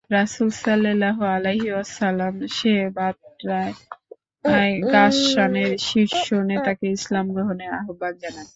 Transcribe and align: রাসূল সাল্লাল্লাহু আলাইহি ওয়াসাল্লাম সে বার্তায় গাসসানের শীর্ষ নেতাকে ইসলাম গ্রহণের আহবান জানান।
রাসূল 0.09 0.49
সাল্লাল্লাহু 0.59 1.23
আলাইহি 1.35 1.69
ওয়াসাল্লাম 1.71 2.33
সে 2.57 2.73
বার্তায় 2.97 3.73
গাসসানের 4.93 5.71
শীর্ষ 5.87 6.25
নেতাকে 6.49 6.85
ইসলাম 6.97 7.25
গ্রহণের 7.35 7.69
আহবান 7.79 8.13
জানান। 8.21 8.47